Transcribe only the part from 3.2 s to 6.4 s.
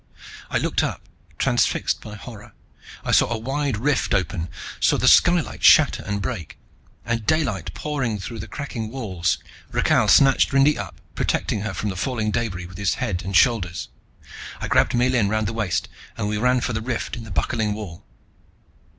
a wide rift open, saw the skylight shatter and